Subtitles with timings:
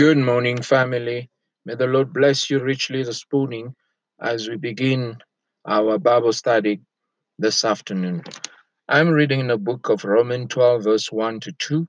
[0.00, 1.28] Good morning, family.
[1.66, 3.74] May the Lord bless you richly this morning
[4.18, 5.18] as we begin
[5.66, 6.80] our Bible study
[7.38, 8.22] this afternoon.
[8.88, 11.86] I'm reading in the book of Romans 12, verse 1 to 2,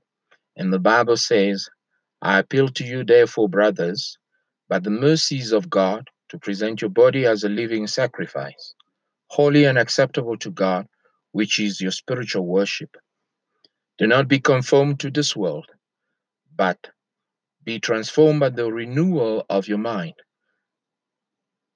[0.58, 1.70] and the Bible says,
[2.20, 4.18] I appeal to you, therefore, brothers,
[4.68, 8.74] by the mercies of God, to present your body as a living sacrifice,
[9.28, 10.86] holy and acceptable to God,
[11.30, 12.94] which is your spiritual worship.
[13.96, 15.70] Do not be conformed to this world,
[16.54, 16.90] but
[17.64, 20.14] be transformed by the renewal of your mind,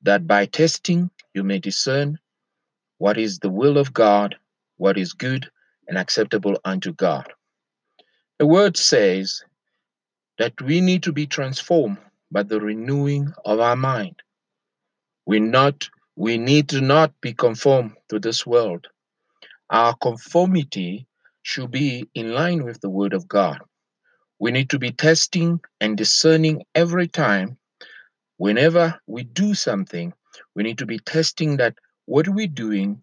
[0.02, 2.18] that by testing you may discern
[2.98, 4.36] what is the will of God,
[4.76, 5.48] what is good
[5.88, 7.32] and acceptable unto God.
[8.38, 9.42] The word says
[10.38, 11.98] that we need to be transformed
[12.30, 14.22] by the renewing of our mind.
[15.26, 18.86] We not we need to not be conformed to this world.
[19.70, 21.06] Our conformity
[21.42, 23.58] should be in line with the word of God.
[24.38, 27.56] We need to be testing and discerning every time.
[28.36, 30.12] Whenever we do something,
[30.54, 33.02] we need to be testing that what we're doing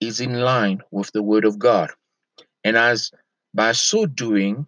[0.00, 1.90] is in line with the Word of God.
[2.64, 3.10] And as
[3.52, 4.66] by so doing,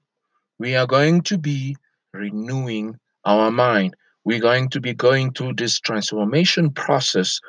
[0.58, 1.77] we are going to be
[2.12, 3.97] renewing our mind.
[4.25, 7.41] We're going to be going through this transformation process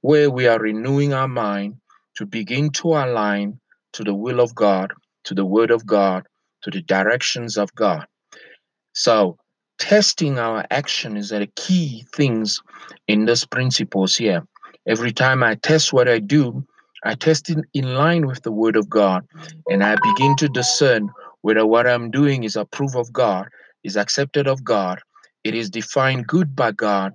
[0.00, 1.76] where we are renewing our mind
[2.16, 3.58] to begin to align
[3.92, 4.92] to the will of God,
[5.24, 6.26] to the Word of God,
[6.66, 8.06] to the directions of God.
[8.92, 9.38] So,
[9.78, 12.60] testing our action is the key things
[13.06, 14.42] in these principles here.
[14.88, 16.66] Every time I test what I do,
[17.04, 19.24] I test it in line with the Word of God,
[19.70, 21.10] and I begin to discern
[21.42, 23.48] whether what I'm doing is approved of God,
[23.84, 25.00] is accepted of God,
[25.44, 27.14] it is defined good by God,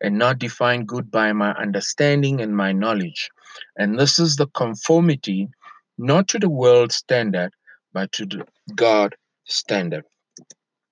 [0.00, 3.30] and not defined good by my understanding and my knowledge.
[3.76, 5.48] And this is the conformity
[5.98, 7.52] not to the world standard,
[7.92, 10.04] but to the God standard.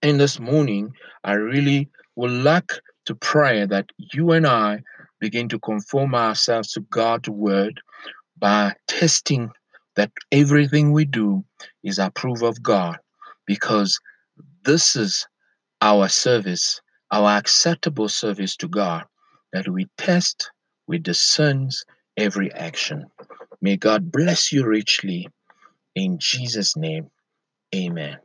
[0.02, 0.92] And this morning,
[1.24, 2.72] I really would like
[3.06, 4.82] to pray that you and I
[5.20, 7.80] begin to conform ourselves to God's word
[8.38, 9.50] by testing
[9.97, 11.44] that everything we do
[11.84, 12.97] is approved of God
[13.46, 13.98] because
[14.64, 15.26] this is
[15.82, 16.80] our service,
[17.10, 19.04] our acceptable service to God,
[19.52, 20.50] that we test,
[20.86, 21.69] we discern
[22.16, 23.06] every action.
[23.60, 25.28] May God bless you richly.
[25.94, 27.10] In Jesus' name,
[27.74, 28.18] amen.